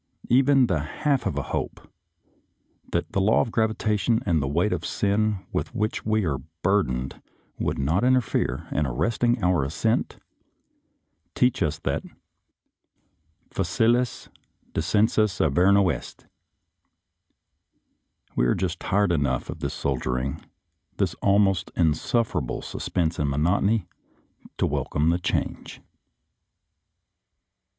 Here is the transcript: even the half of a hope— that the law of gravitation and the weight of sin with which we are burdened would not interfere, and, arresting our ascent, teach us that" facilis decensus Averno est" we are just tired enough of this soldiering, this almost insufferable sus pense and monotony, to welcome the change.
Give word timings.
even 0.29 0.65
the 0.65 0.79
half 0.79 1.27
of 1.27 1.37
a 1.37 1.43
hope— 1.53 1.87
that 2.91 3.11
the 3.11 3.21
law 3.21 3.39
of 3.39 3.51
gravitation 3.51 4.19
and 4.25 4.41
the 4.41 4.47
weight 4.47 4.73
of 4.73 4.83
sin 4.83 5.45
with 5.51 5.75
which 5.75 6.03
we 6.03 6.25
are 6.25 6.39
burdened 6.63 7.21
would 7.59 7.77
not 7.77 8.03
interfere, 8.03 8.65
and, 8.71 8.87
arresting 8.87 9.43
our 9.43 9.63
ascent, 9.63 10.17
teach 11.35 11.61
us 11.61 11.77
that" 11.77 12.01
facilis 13.53 14.27
decensus 14.73 15.39
Averno 15.39 15.93
est" 15.93 16.25
we 18.35 18.47
are 18.47 18.55
just 18.55 18.79
tired 18.79 19.11
enough 19.11 19.51
of 19.51 19.59
this 19.59 19.75
soldiering, 19.75 20.43
this 20.97 21.13
almost 21.21 21.69
insufferable 21.75 22.63
sus 22.63 22.89
pense 22.89 23.19
and 23.19 23.29
monotony, 23.29 23.85
to 24.57 24.65
welcome 24.65 25.09
the 25.11 25.19
change. 25.19 25.79